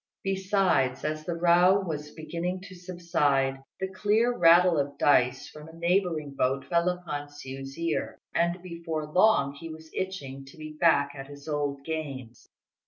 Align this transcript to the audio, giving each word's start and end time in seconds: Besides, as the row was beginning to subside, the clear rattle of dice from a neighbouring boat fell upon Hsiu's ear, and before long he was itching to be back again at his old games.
Besides, 0.23 1.05
as 1.05 1.25
the 1.27 1.35
row 1.35 1.79
was 1.79 2.09
beginning 2.09 2.61
to 2.61 2.73
subside, 2.75 3.61
the 3.79 3.87
clear 3.93 4.35
rattle 4.35 4.79
of 4.79 4.97
dice 4.97 5.47
from 5.47 5.67
a 5.67 5.73
neighbouring 5.75 6.33
boat 6.33 6.65
fell 6.65 6.89
upon 6.89 7.27
Hsiu's 7.27 7.77
ear, 7.77 8.17
and 8.33 8.63
before 8.63 9.05
long 9.05 9.53
he 9.53 9.69
was 9.69 9.91
itching 9.93 10.43
to 10.45 10.57
be 10.57 10.75
back 10.75 11.11
again 11.13 11.25
at 11.25 11.29
his 11.29 11.47
old 11.47 11.83
games. 11.85 12.49